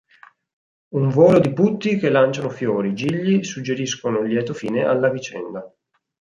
Un 0.95 1.09
volo 1.09 1.37
di 1.37 1.53
putti 1.53 1.97
che 1.99 2.09
lanciano 2.09 2.49
fiori, 2.49 2.95
gigli, 2.95 3.43
suggeriscono 3.43 4.21
il 4.21 4.29
lieto 4.33 4.55
fine 4.55 4.83
alla 4.83 5.11
vicenda. 5.11 5.71